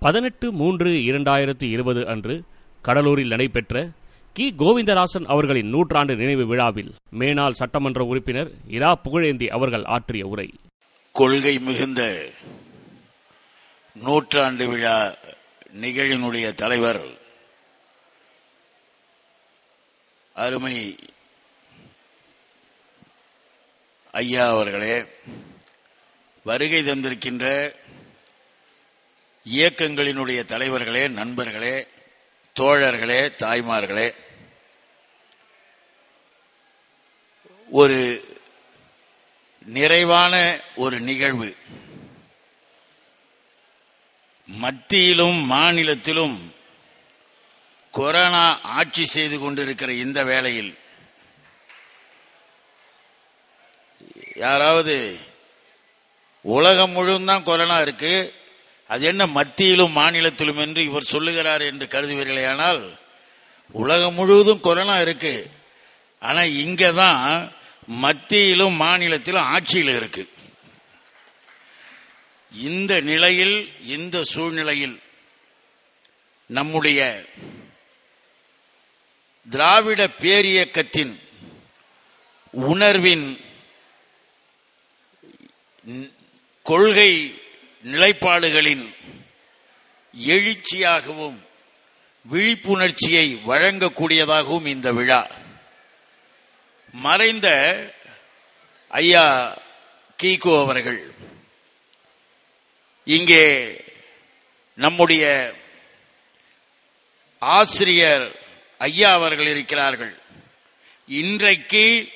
[0.00, 2.42] பதினெட்டு மூன்று இரண்டாயிரத்தி இருபது அன்று
[2.82, 3.90] கடலூரில் நடைபெற்ற
[4.32, 4.54] கி.
[4.58, 8.90] கோவிந்தராசன் அவர்களின் நூற்றாண்டு நினைவு விழாவில் மேனாள் சட்டமன்ற உறுப்பினர் இரா.
[9.04, 10.48] புகழேந்தி அவர்கள் ஆற்றிய உரை.
[11.12, 12.28] கொள்கை மிகுந்த
[13.92, 15.14] நூற்றாண்டு விழா
[15.80, 17.00] நிகழ்வினுடைய தலைவர்
[20.32, 20.96] அருமை
[24.10, 25.04] ஐயா அவர்களே
[26.44, 27.74] வருகை தந்திருக்கின்ற
[29.46, 31.86] இயக்கங்களினுடைய தலைவர்களே நண்பர்களே
[32.56, 34.14] தோழர்களே தாய்மார்களே
[37.70, 37.98] ஒரு
[39.66, 40.34] நிறைவான
[40.76, 41.56] ஒரு நிகழ்வு.
[44.48, 46.52] மத்தியிலும் மாநிலத்திலும்
[47.94, 50.78] கொரோனா ஆட்சி செய்து கொண்டிருக்கிற இந்த வேளையில்
[54.34, 55.18] யாராவது
[56.44, 58.32] உலகம் முழுவதும் தான் கொரோனா இருக்குது
[58.92, 62.80] அது என்ன மத்தியிலும் மாநிலத்திலும் என்று இவர் சொல்லுகிறார் என்று கருதுவீர்களேயானால்
[63.70, 65.34] உலகம் முழுவதும் கொரோனா இருக்கு.
[66.22, 67.24] ஆனா இங்க தான்
[68.04, 70.22] மத்தியிலும் மாநிலத்திலும் ஆட்சியில் இருக்கு.
[72.52, 73.56] இந்த நிலையில்
[73.96, 74.96] இந்த சூழ்நிலையில்
[76.46, 77.00] நம்முடைய
[79.48, 81.12] திராவிட பேரியக்கத்தின்
[82.52, 83.26] உணர்வின்
[86.66, 87.12] கொள்கை
[87.84, 88.94] நிலைப்பாடுகளின்
[90.14, 91.38] எழுச்சியாகவும்
[92.30, 95.30] விழிப்புணர்ச்சியை வழங்கக்கூடியதாகவும் இந்த விழா.
[96.92, 97.48] மறைந்த
[98.88, 99.58] ஐயா
[100.22, 101.14] கீகோ அவர்கள்
[103.04, 103.82] இங்கே
[104.74, 105.54] நம்முடைய
[107.38, 108.36] ஆசிரியர்
[108.78, 110.18] ஐயா அவர்கள் இருக்கிறார்கள்.
[111.06, 112.12] இன்றைக்கு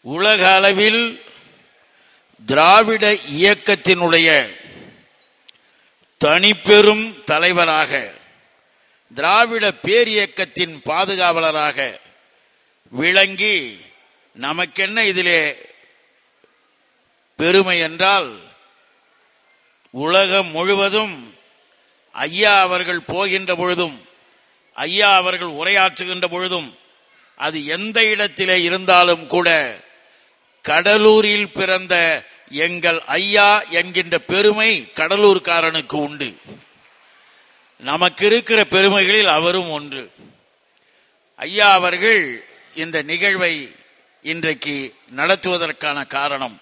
[0.00, 1.21] உலக அளவில்
[2.48, 3.04] திராவிட
[3.36, 4.28] இயக்கத்தினுடைய
[6.20, 7.92] தனிப்பெரும் தலைவராக
[9.16, 11.78] திராவிட பேரியக்கத்தின் பாதுகாவலராக
[12.92, 13.56] விளங்கி
[14.36, 15.42] நமக்கென்ன இதிலே
[17.38, 18.30] பெருமை என்றால்
[19.94, 21.14] உலகம் முழுவதும்
[22.14, 23.96] ஐயா அவர்கள் போகின்ற பொழுதும்
[24.76, 26.68] ஐயா அவர்கள் உரையாற்றுகின்ற பொழுதும்
[27.40, 29.48] அது எந்த இடத்திலே இருந்தாலும் கூட
[30.64, 31.94] கடலூரில் பிறந்த
[32.52, 36.36] எங்கள் ஐயா என்கின்ற பெருமை கடலூர்காரனுக்கு உண்டு.
[37.78, 40.12] நமக்கு இருக்கிற பெருமைகளில் அவரும் ஒன்று.
[41.36, 43.72] ஐயா அவர்கள் இந்த நிகழ்வை
[44.22, 46.60] இன்றைக்கு நடத்துவதற்கான காரணம்.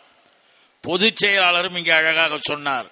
[0.81, 2.87] பொதுச் செயலாளரும் இங்கே அழகாக சொன்னார்.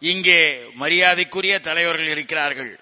[0.00, 2.80] இங்கே மரியாதைக்குரிய தலைவர்கள் இருக்கிறார்கள்.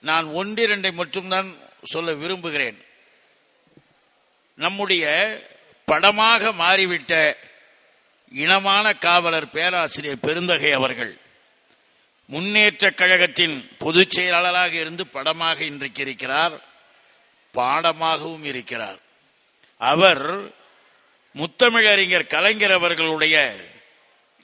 [0.00, 2.84] நான் ஒன்றிரண்டை மட்டும்தான் சொல்ல விரும்புகிறேன்.
[4.54, 5.04] நம்முடைய
[5.84, 7.36] படமாக மாறிவிட்ட
[8.30, 11.18] இனமான காவலர் பேராசிரியர் பெருந்தகை அவர்கள்
[12.26, 16.64] முன்னேற்ற கழகத்தின் பொதுச் செயலாளராக இருந்து படமாக இன்றைக்கு இருக்கிறார்
[17.54, 18.98] பாடமாகவும் இருக்கிறார்.
[19.78, 20.52] அவர்
[21.34, 23.56] முத்தமிழறிஞர் கலைஞர் அவர்களுடைய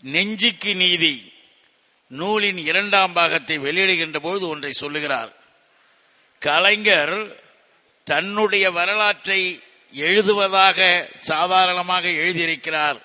[0.02, 1.32] நெஞ்சுக்கு நீதி
[2.08, 5.32] நூலின் இரண்டாம் பாகத்தை வெளியிடுகின்ற பொழுது ஒன்றை சொல்லுகிறார்.
[6.38, 7.42] கலைஞர்
[8.04, 13.04] தன்னுடைய வரலாற்றை எழுதுவதாக சாதாரணமாக எழுதியிருக்கிறார்.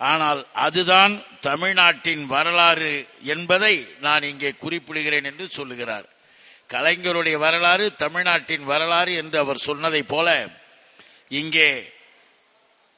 [0.00, 6.06] ஆனால் அதுதான் தமிழ்நாட்டின் வரலாறு என்பதை நான் இங்கே குறிப்பிடுகிறேன் என்று சொல்லுகிறார்.
[6.72, 10.28] கலைஞருடைய வரலாறு தமிழ்நாட்டின் வரலாறு என்று அவர் சொன்னதை போல
[11.28, 11.70] இங்கே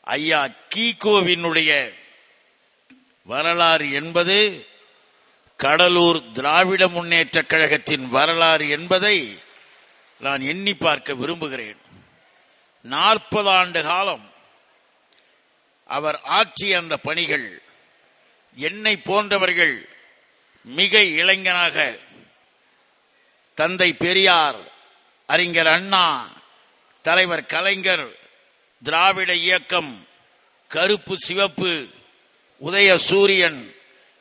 [0.02, 1.70] ஐயா கீகோவினுடைய
[3.22, 4.66] வரலாறு என்பது
[5.56, 9.38] கடலூர் திராவிட முன்னேற்ற கழகத்தின் வரலாறு என்பதை
[10.20, 11.78] நான் எண்ணி பார்க்க விரும்புகிறேன்.
[12.84, 14.24] நாற்பது ஆண்டு காலம்
[15.88, 17.62] அவர் ஆற்றிய அந்த பணிகள்
[18.56, 19.88] என்னை போன்றவர்கள்
[20.64, 21.98] மிக இளைஞனாக
[23.54, 24.58] தந்தை பெரியார்
[25.26, 26.28] அறிஞர் அண்ணா
[27.02, 28.06] தலைவர் கலைஞர்
[28.82, 30.06] திராவிட இயக்கம்
[30.69, 31.88] கருப்பு சிவப்பு
[32.60, 33.75] உதய சூரியன்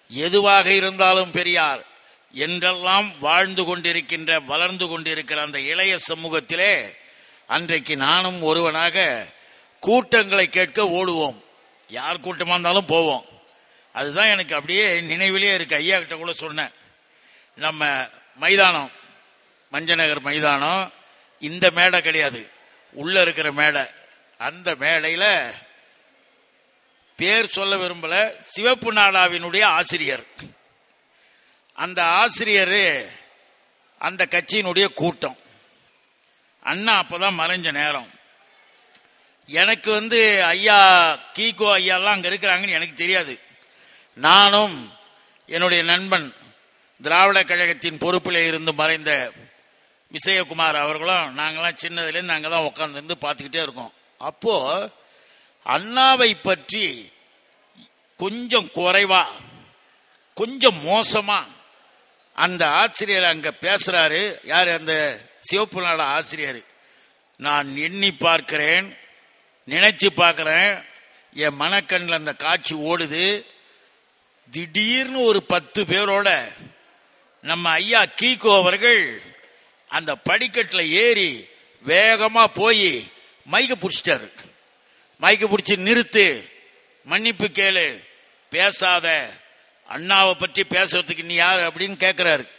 [0.08, 1.86] எதுவாக இருந்தாலும் பெரியார்
[2.34, 6.98] என்றெல்லாம் வாழ்ந்து கொண்டிருக்கின்ற வளர்ந்து கொண்டிருக்கிற அந்த இளைய சமூகத்திலே
[7.48, 9.28] அன்றைக்கு நானும் ஒருவனாக
[9.80, 11.44] கூட்டங்களை கேட்க ஓடுவோம்.
[11.88, 13.26] யார் கூட்டமாக இருந்தாலும் போவோம்.
[13.94, 15.76] அதுதான் எனக்கு அப்படியே நினைவிலே இருக்கு.
[15.76, 16.72] ஐயா கிட்ட கூட சொன்னேன்.
[17.56, 18.92] நம்ம மைதானம்
[19.70, 20.94] மஞ்சநகர் மைதானம்
[21.40, 22.52] இந்த மேடை கிடையாது.
[22.92, 23.82] உள்ள இருக்கிற மேடை.
[24.38, 25.54] அந்த மேடையில்
[27.16, 28.42] பேர் சொல்ல விரும்பல.
[28.50, 30.24] சிவப்பு நாடாவினுடைய ஆசிரியர்.
[31.74, 33.10] அந்த ஆசிரியர்
[34.00, 35.38] அந்த கட்சியினுடைய கூட்டம்.
[36.62, 38.15] அண்ணா அப்போதான் மறைஞ்ச நேரம்.
[39.50, 40.78] எனக்கு வந்து ஐயா
[41.34, 43.40] கீகோ ஐயாலாம் அங்கே இருக்கிறாங்கன்னு எனக்கு தெரியாது.
[44.16, 44.94] நானும்
[45.46, 46.34] என்னுடைய நண்பன்
[47.02, 49.32] திராவிட கழகத்தின் பொறுப்பில் இருந்து மறைந்த
[50.12, 53.94] விஜயகுமார் அவர்களும் நாங்களாம் சின்னதுலேருந்து அங்கே தான் உட்காந்துருந்து பார்த்துக்கிட்டே இருக்கோம்.
[54.18, 54.92] அப்போது
[55.66, 57.12] அண்ணாவை பற்றி
[58.18, 59.24] கொஞ்சம் குறைவா
[60.34, 61.40] கொஞ்சம் மோசமா
[62.36, 64.70] அந்த ஆசிரியர் அங்கே பேசுகிறாரு யார்?
[64.70, 66.62] அந்த சிவப்பு நாட ஆசிரியர்.
[67.40, 68.88] நான் எண்ணி பார்க்கிறேன்.
[69.68, 70.86] நினைச்சு பார்க்குறேன்
[71.34, 73.46] என் மனக்கண்ணில் அந்த காட்சி ஓடுது.
[74.52, 76.52] திடீர்னு ஒரு பத்து பேரோட
[77.42, 79.22] நம்ம ஐயா கீகோ அவர்கள்
[79.88, 81.48] அந்த படிக்கட்டில் ஏறி
[81.84, 83.12] வேகமாக போய்
[83.52, 84.32] மைக்கை பிடிச்சிட்டாரு.
[85.22, 86.52] மைக்கை பிடிச்சி நிறுத்து
[87.04, 88.06] மன்னிப்பு கேளு
[88.50, 89.30] பேசாத
[89.90, 92.50] அண்ணாவை பற்றி பேசுறதுக்கு நீ யார் அப்படின்னு கேட்குறாரு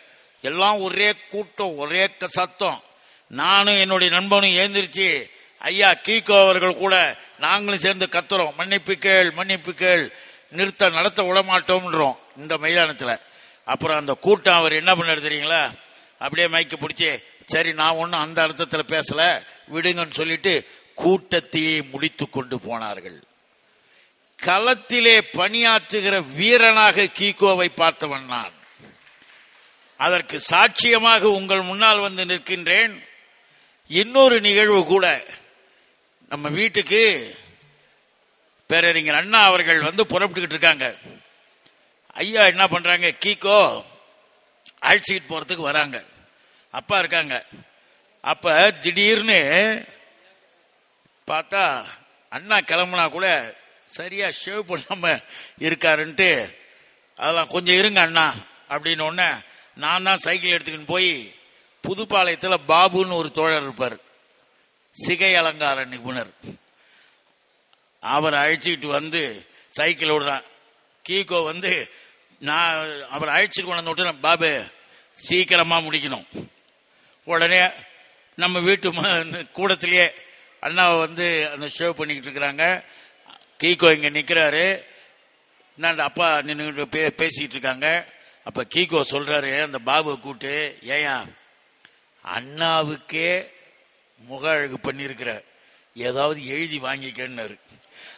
[0.41, 2.83] எல்லாம் ஒரே கூட்டம் ஒரே க- சத்தம்.
[3.29, 8.55] நானும் என்னுடைய நண்பனும் ஏந்திரிச்சு ஐயா கீகோ அவர்கள் கூட நாங்களும் சேர்ந்து கத்துறோம்.
[8.55, 10.17] மன்னிப்பு கேள் மன்னிப்பு கேள்.
[10.51, 13.21] நிறுத்த நடத்த விடமாட்டோம்ன்றோம் இந்த மைதானத்தில்.
[13.65, 15.75] அப்புறம் அந்த கூட்டம் அவர் என்ன பண்ணார் தெரியுங்களா?
[16.19, 19.47] அப்படியே மைக்கு பிடிச்சி சரி நான் ஒன்றும் அந்த அர்த்தத்தில் பேசலை.
[19.75, 23.23] விடுங்கன்னு சொல்லிட்டு கூட்டத்தையே முடித்து கொண்டு போனார்கள்.
[24.43, 28.51] களத்திலே பணியாற்றுகிற வீரனாக கீகோவை பார்த்தவன் நான்.
[29.97, 33.05] அதற்கு சாட்சியமாக உங்கள் முன்னால் வந்து நிற்கின்றேன்.
[33.87, 35.25] இன்னொரு நிகழ்வு கூட
[36.31, 37.03] நம்ம வீட்டுக்கு
[38.71, 40.87] பேரறிஞர் அண்ணா அவர்கள் வந்து புறப்பட்டுக்கிட்டு இருக்காங்க.
[42.13, 43.09] ஐயா என்ன பண்றாங்க?
[43.25, 43.85] கீகோ
[44.83, 46.05] அழைச்சிக்கிட்டு போறதுக்கு வராங்க.
[46.71, 47.47] அப்பா இருக்காங்க.
[48.21, 49.41] அப்ப திடீர்னு
[51.29, 51.87] பார்த்தா
[52.29, 55.21] அண்ணா கிளம்புனா கூட சரியா ஷேவ் பண்ணாம
[55.59, 56.55] இருக்காருன்ட்டு
[57.19, 58.27] அதெல்லாம் கொஞ்சம் இருங்க அண்ணா
[58.71, 59.29] அப்படின்னு உடனே
[59.75, 61.35] நான் தான் சைக்கிள் எடுத்துக்கிட்டு போய்
[61.85, 63.97] புதுப்பாளையத்தில் பாபுன்னு ஒரு தோழர் இருப்பார்.
[64.97, 66.31] சிகை அலங்கார நிபுணர்.
[68.01, 70.43] அவரை அழைச்சிக்கிட்டு வந்து சைக்கிள் விடுறான்
[71.09, 71.93] கீகோ வந்து
[72.39, 74.67] நான் அவரை அழைச்சிட்டு கொண்டு வந்து விட்டு பாபு
[75.13, 76.27] சீக்கிரமா முடிக்கணும்.
[77.25, 77.69] உடனே
[78.37, 80.13] நம்ம வீட்டு ம- கூடத்திலேயே
[80.63, 82.85] அண்ணாவை வந்து அந்த ஷேவ் பண்ணிக்கிட்டு இருக்கிறாங்க.
[83.63, 84.85] கீகோ இங்க நிக்கிறாரு.
[85.79, 88.15] இந்தாண்ட அப்பா நின்று பே பேசிக்கிட்டு இருக்காங்க.
[88.45, 91.35] அப்ப கீகோ சொல்றாரு அந்த பாபுவை கூப்பிட்டு ஏன்
[92.25, 93.55] அண்ணாவுக்கே
[94.31, 95.31] முக அழகு பண்ணியிருக்கிற
[95.95, 97.57] ஏதாவது எழுதி வாங்கிக்கன்னாரு.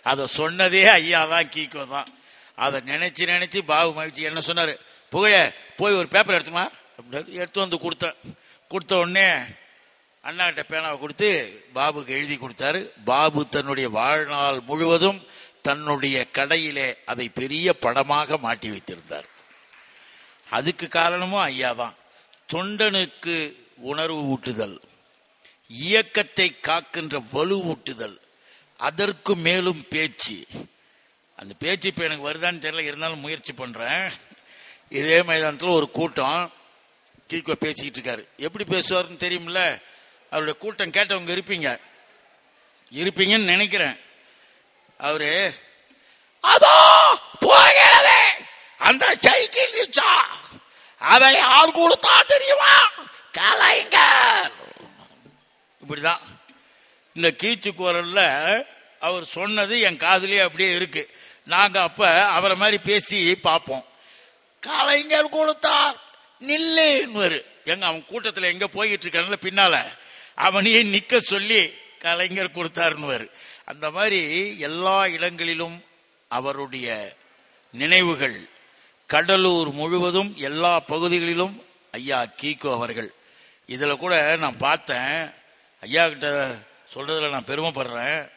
[0.03, 2.09] அதை சொன்னதே ஐயா தான் கீக்கோ தான்.
[2.55, 4.73] அதை நினைச்சு நினைச்சு பாபு மகிழ்ச்சி என்ன சொன்னார்?
[5.11, 6.67] புகழ போய் ஒரு பேப்பர் எடுத்துமா?
[6.99, 8.17] அப்படின்னு எடுத்து வந்து கொடுத்தேன்.
[8.69, 9.29] கொடுத்த உடனே
[10.25, 11.29] அண்ணாகிட்ட பேனாவை கொடுத்து
[11.73, 12.81] பாபுக்கு எழுதி கொடுத்தாரு.
[13.05, 15.21] பாபு தன்னுடைய வாழ்நாள் முழுவதும்
[15.63, 19.29] தன்னுடைய கடையிலே அதை பெரிய படமாக மாட்டி வைத்திருந்தார்.
[20.51, 21.95] அதுக்கு காரணமும் ஐயா தான்.
[22.53, 23.37] தொண்டனுக்கு
[23.77, 24.79] உணர்வு ஊட்டுதல்.
[25.69, 28.19] இயக்கத்தை காக்கின்ற வலுவூட்டுதல்.
[28.77, 30.47] அதற்கு மேலும் பேச்சு.
[31.37, 34.11] அந்த பேச்சு இப்போ எனக்கு வருதான்னு தெரியல இருந்தாலும் முயற்சி பண்ணுறேன்
[34.89, 36.53] இதே மைதானத்தில் ஒரு கூட்டம்
[37.33, 38.25] கீக்கோ பேசிக்கிட்டு இருக்காரு.
[38.37, 39.83] எப்படி பேசுவாருன்னு தெரியுமில்ல?
[40.31, 41.81] அவருடைய கூட்டம் கேட்டவங்க இருப்பீங்க.
[42.93, 44.01] இருப்பீங்கன்னு நினைக்கிறேன்.
[44.99, 45.55] அவரு
[46.41, 48.21] அதோ போகிறது!
[48.79, 49.93] அந்த சைக்கிள்
[50.99, 52.91] அதை யார் கொடுத்தா தெரியுமா?
[53.33, 54.53] கலைஞர்!
[55.89, 56.19] இப்படிதான்.
[57.15, 58.21] இந்த கீச்சு குரல்ல
[59.01, 61.11] அவர் சொன்னது என் காதுலயே அப்படியே இருக்கு.
[61.45, 63.85] நாங்க அப்ப அவரை மாதிரி பேசி பார்ப்போம்.
[64.61, 65.97] கலைஞர் கொடுத்தார்.
[66.41, 69.85] நில்லுன்னு எங்க அவன் கூட்டத்துல எங்க போய்கிட்டு இருக்கான்ல பின்னால.
[70.35, 73.31] அவனையே நிக்க சொல்லி கலைஞர் கொடுத்தாருன்னு
[73.65, 75.85] அந்த மாதிரி எல்லா இடங்களிலும்
[76.29, 77.17] அவருடைய
[77.73, 78.49] நினைவுகள்
[79.07, 83.13] கடலூர் முழுவதும் எல்லா பகுதிகளிலும் ஐயா கீகோ அவர்கள்.
[83.69, 85.31] இதுல கூட நான் பார்த்தேன்.
[85.81, 86.57] ஐயா கிட்ட
[86.95, 88.31] சொல்றதுல நான் பெருமைப்படுறேன்.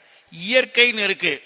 [0.47, 1.43] இயற்கைன்னு இருக்கு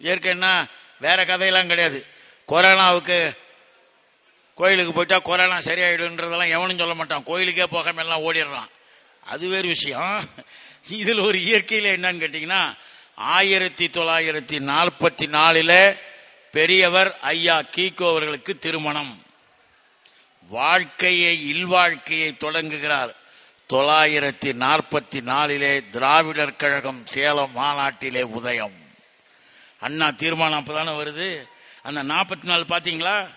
[0.00, 0.64] இயற்கைன்னா
[1.00, 2.06] வேற கதையெல்லாம் கிடையாது.
[2.48, 3.32] கொரோனாவுக்கு
[4.54, 7.22] கோயிலுக்கு போயிட்டா கொரோனா சரியாயிடுன்றதெல்லாம் எவனும் சொல்ல மாட்டான்.
[7.22, 8.68] கோயிலுக்கே போகாம எல்லாம் ஓடிடுறான்.
[9.26, 10.30] அது வேறு விஷயம்.
[10.88, 12.74] இதில் ஒரு இயற்கையில் என்னன்னு கேட்டிங்கன்னா
[13.14, 15.96] ஆயிரத்தி தொள்ளாயிரத்தி நாற்பத்தி நாலில்
[16.50, 19.22] பெரியவர் ஐயா கீகோ அவர்களுக்கு திருமணம்.
[20.48, 23.16] வாழ்க்கையை இல்வாழ்க்கையை தொடங்குகிறார்.
[23.72, 28.74] தொள்ளாயிரத்தி நாற்பத்தி நாலிலே திராவிடர் கழகம் சேலம் மாநாட்டிலே உதயம்.
[29.80, 31.48] அண்ணா தீர்மானம் அப்பதானே வருது?
[31.82, 33.28] அந்த நாற்பத்தி நாலு பாத்தீங்களா?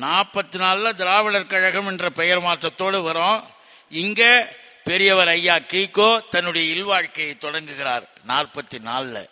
[0.00, 3.44] நாற்பத்தி நாலுல திராவிடர் கழகம் என்ற பெயர் மாற்றத்தோடு வரும்.
[3.90, 4.54] இங்க
[4.84, 9.26] பெரியவர் ஐயா கீகோ தன்னுடைய இல்வாழ்க்கையை தொடங்குகிறார் நாற்பத்தி நாலுல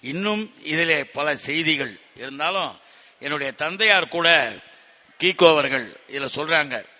[0.00, 2.00] இன்னும் இதிலே பல செய்திகள்.
[2.16, 2.78] இருந்தாலும்
[3.20, 4.56] என்னுடைய தந்தையார் கூட
[5.18, 6.90] கீகோ அவர்கள் இதுல சொல்றாங்க.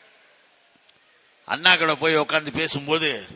[1.45, 3.27] அண்ணா கூட போய் உட்காந்து பேசும்போது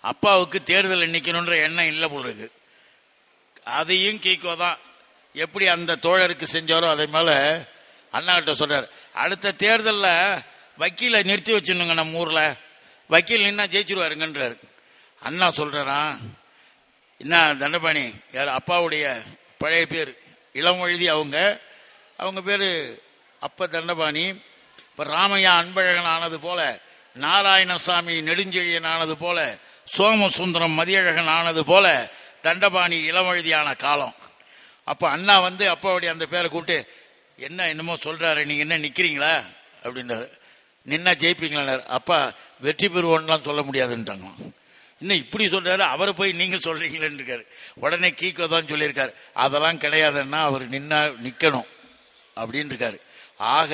[0.00, 2.50] அப்பாவுக்கு தேர்தல் நிற்கணுன்ற எண்ணம் இல்லை போல இருக்கு.
[3.64, 4.78] அதையும் கீக்கோ தான்.
[5.34, 7.36] எப்படி அந்த தோழருக்கு செஞ்சாரோ அதே மேலே
[8.10, 10.42] அண்ணா கிட்ட அடுத்த தேர்தலில்
[10.78, 12.54] வக்கீலை நிறுத்தி வச்சுனுங்க நம்ம ஊரில்.
[13.08, 14.56] வக்கீல் நின்னா ஜெயிச்சிருவாருங்கன்றார்.
[15.20, 16.18] அண்ணா சொல்கிறாராம்
[17.18, 19.22] என்ன தண்டபாணி யார் அப்பாவுடைய
[19.58, 20.18] பழைய பேர்?
[20.52, 21.60] இளமொழுதி அவங்க.
[22.16, 23.00] அவங்க பேர்
[23.40, 24.42] அப்ப தண்டபாணி.
[24.88, 26.80] இப்போ ராமையா அன்பழகன் ஆனது போல
[27.20, 29.58] நாராயணசாமி நெடுஞ்செழியன் ஆனது போல
[29.96, 34.14] சோமசுந்தரம் மதியழகன் ஆனது போல தண்டபாணி இளமழுதியான காலம்.
[34.84, 36.88] அப்போ அண்ணா வந்து அப்பாவுடைய அந்த பேரை கூப்பிட்டு
[37.36, 39.44] என்ன என்னமோ சொல்றாரு நீங்க என்ன நிற்கிறீங்களா
[39.82, 40.26] அப்படின்னாரு.
[40.86, 41.82] நின்னா ஜெயிப்பீங்களான்னாரு.
[41.82, 44.28] அப்பா வெற்றி பெறுவோன்னுலாம் சொல்ல முடியாதுன்ட்டாங்க.
[45.00, 45.78] இன்னும் இப்படி சொல்றாரு?
[45.78, 49.12] அவரை போய் நீங்க சொல்றீங்களேன்னு இருக்காரு உடனே கீக்கோ தான் சொல்லியிருக்காரு.
[49.32, 51.68] அதெல்லாம் கிடையாதுன்னா அவர் நின்னா நிற்கணும்
[52.36, 53.00] அப்படின்னு இருக்காரு
[53.36, 53.72] ஆக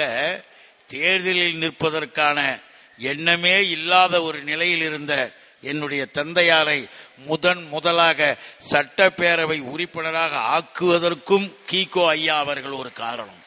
[0.87, 2.66] தேர்தலில் நிற்பதற்கான
[2.98, 8.38] எண்ணமே இல்லாத ஒரு நிலையில் இருந்த என்னுடைய தந்தையாரை முதன் முதலாக
[8.70, 13.42] சட்டப்பேரவை உறுப்பினராக ஆக்குவதற்கும் கீகோ ஐயா அவர்கள் ஒரு காரணம்.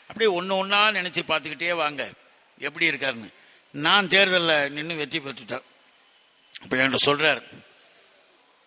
[0.00, 2.10] அப்படியே ஒன்று ஒன்றா நினச்சி பார்த்துக்கிட்டே வாங்க.
[2.58, 3.32] எப்படி இருக்காருன்னு.
[3.70, 5.62] நான் தேர்தலில் நின்று வெற்றி பெற்றுட்டேன்.
[6.62, 7.42] இப்போ என்கிட்ட சொல்கிறார்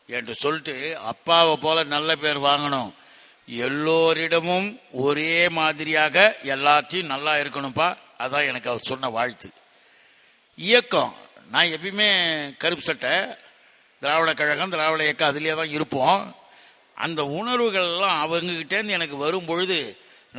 [0.07, 2.93] என்று சொல்லிட்டு அப்பாவை போல நல்ல பேர் வாங்கணும்.
[3.45, 7.97] எல்லோரிடமும் ஒரே மாதிரியாக எல்லாத்தையும் நல்லா இருக்கணும்ப்பா.
[8.19, 9.51] அதான் எனக்கு அவர் சொன்ன வாழ்த்து.
[10.57, 11.13] இயக்கம்.
[11.53, 12.09] நான் எப்பயுமே
[12.61, 13.13] கருப்பு சட்டை
[14.01, 16.21] திராவிட கழகம் திராவிட இயக்கம் அதுலேயே தான் இருப்போம்.
[17.05, 19.79] அந்த உணர்வுகள்லாம் அவங்ககிட்டேருந்து எனக்கு வரும் பொழுது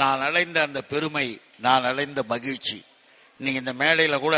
[0.00, 1.26] நான் அடைந்த அந்த பெருமை
[1.66, 2.78] நான் அடைந்த மகிழ்ச்சி.
[3.38, 4.36] இன்றைக்கி இந்த மேடையில் கூட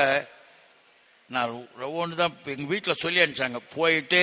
[1.35, 1.51] நான்
[1.89, 3.61] ஒவ்வொன்று தான் எங்கள் வீட்டில் சொல்லி அனுப்பிச்சாங்க.
[3.77, 4.23] போயிட்டு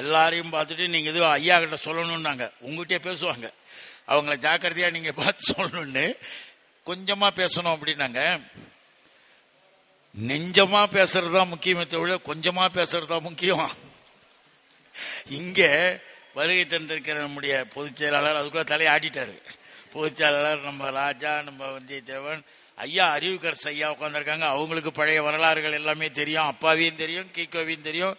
[0.00, 3.48] எல்லாரையும் பார்த்துட்டு நீங்கள் எதுவும் ஐயா கிட்ட சொல்லணுன்னாங்க உங்ககிட்டயே பேசுவாங்க.
[4.12, 6.06] அவங்கள ஜாக்கிரதையாக நீங்கள் பார்த்து சொல்லணுன்னு
[6.86, 8.22] கொஞ்சமாக பேசணும் அப்படின்னாங்க.
[10.16, 13.70] நெஞ்சமா பேசுறது தான் முக்கியமே தவிர கொஞ்சமா பேசுறது தான் முக்கியம்.
[15.28, 15.60] இங்க
[16.34, 19.36] வருகை தந்திருக்கிற நம்முடைய பொதுச் செயலாளர் அதுக்குள்ள தலையை ஆட்டிட்டாரு.
[19.92, 22.42] பொதுச் செயலாளர் நம்ம ராஜா நம்ம வந்தியத்தேவன்
[22.74, 26.44] ஐயா அறிவுக்கரசு ஐயா உட்காந்துருக்காங்க அவங்களுக்கு பழைய வரலாறுகள் எல்லாமே தெரியும்.
[26.44, 28.16] அப்பாவையும் தெரியும் கீகோவையும் தெரியும்.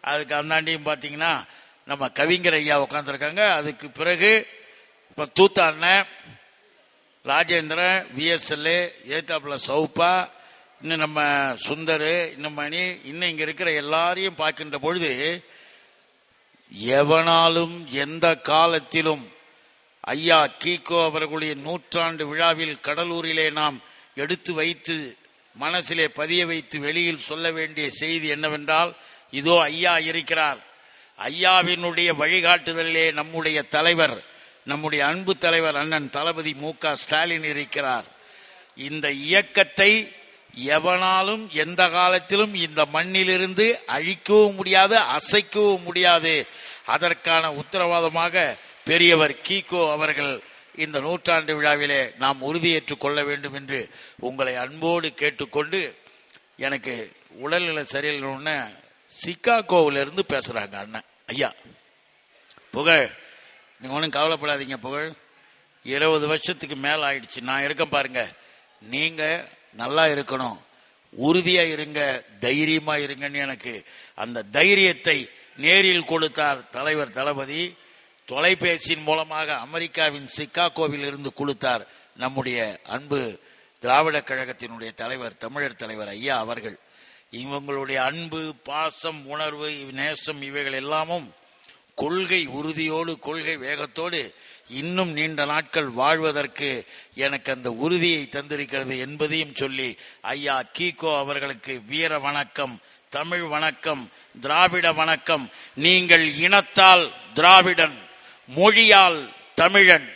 [0.00, 1.44] அதுக்கு அந்தாண்டியும் பார்த்தீங்கன்னா
[1.84, 4.48] நம்ம கவிஞர் ஐயா உட்காந்துருக்காங்க அதுக்கு பிறகு
[5.08, 6.06] இப்போ தூத்தாண்ண
[7.24, 10.30] ராஜேந்திரன் விஎஸ்எல்ஏ ஏத்தாப்புல சௌப்பா
[10.82, 11.20] இன்னும் நம்ம
[11.68, 15.10] சுந்தர் இன்னும் மணி இன்னும் இங்கே இருக்கிற எல்லாரையும் பார்க்கின்ற பொழுது
[16.72, 19.24] எவனாலும் எந்த காலத்திலும்
[20.00, 23.80] ஐயா கீகோ அவர்களுடைய நூற்றாண்டு விழாவில் கடலூரிலே நாம்
[24.14, 24.96] எடுத்து வைத்து
[25.56, 28.96] மனசிலே பதிய வைத்து வெளியில் சொல்ல வேண்டிய செய்தி என்னவென்றால்
[29.30, 30.60] இதோ ஐயா இருக்கிறார்.
[31.18, 34.16] ஐயாவினுடைய வழிகாட்டுதலிலே நம்முடைய தலைவர்
[34.64, 38.04] நம்முடைய அன்பு தலைவர் அண்ணன் தளபதி மு ஸ்டாலின் இருக்கிறார்.
[38.76, 40.12] இந்த இயக்கத்தை
[40.56, 46.46] எவனாலும் எந்த காலத்திலும் இந்த மண்ணிலிருந்து அழிக்கவும் முடியாது அசைக்கவும் முடியாது.
[46.86, 50.42] அதற்கான உத்தரவாதமாக பெரியவர் கீகோ அவர்கள்
[50.74, 53.88] இந்த நூற்றாண்டு விழாவிலே நாம் உறுதியேற்றுக் கொள்ள வேண்டும் என்று
[54.18, 55.98] உங்களை அன்போடு கேட்டுக்கொண்டு
[56.56, 58.78] எனக்கு உடல்நிலை சரியில்லைன்னு
[59.26, 61.02] சிக்காகோவிலிருந்து பேசுகிறாங்க பேசுறாங்க அண்ணன்.
[61.26, 61.52] ஐயா
[62.70, 63.10] புகழ்.
[63.80, 65.12] நீங்க ஒன்றும் கவலைப்படாதீங்க புகழ்.
[65.84, 68.28] இருபது வருஷத்துக்கு மேல ஆயிடுச்சு நான் இருக்கேன் பாருங்க.
[68.80, 70.58] நீங்கள் நல்லா இருக்கணும்.
[71.20, 73.84] உறுதியா இருங்க தைரியமா இருங்கன்னு எனக்கு
[74.14, 77.76] அந்த தைரியத்தை நேரில் கொடுத்தார் தலைவர் தளபதி.
[78.28, 81.86] தொலைபேசியின் மூலமாக அமெரிக்காவின் சிக்காகோவில் இருந்து கொடுத்தார்
[82.16, 83.40] நம்முடைய அன்பு
[83.78, 86.78] திராவிட கழகத்தினுடைய தலைவர் தமிழர் தலைவர் ஐயா அவர்கள்.
[87.30, 91.34] இவங்களுடைய அன்பு பாசம் உணர்வு நேசம் இவைகள் எல்லாமும்
[91.94, 94.34] கொள்கை உறுதியோடு கொள்கை வேகத்தோடு
[94.70, 102.80] இன்னும் நீண்ட நாட்கள் வாழ்வதற்கு எனக்கு அந்த உறுதியை தந்திருக்கிறது என்பதையும் சொல்லி ஐயா கீகோ அவர்களுக்கு வீர வணக்கம்
[103.08, 104.10] தமிழ் வணக்கம்
[104.40, 105.50] திராவிட வணக்கம்.
[105.74, 107.98] நீங்கள் இனத்தால் திராவிடன்
[108.46, 110.12] மொழியால் தமிழன்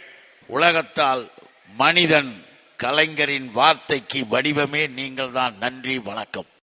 [0.47, 1.31] உலகத்தால்
[1.77, 2.47] மனிதன்.
[2.77, 5.57] கலைஞரின் வார்த்தைக்கு வடிவமே நீங்கள்தான்.
[5.59, 6.47] நன்றி வணக்கம்.